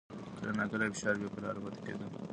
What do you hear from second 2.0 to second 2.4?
کوي.